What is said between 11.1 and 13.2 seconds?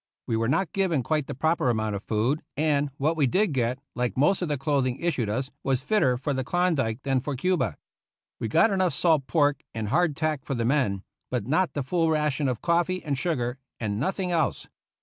but not the full ration of coffee and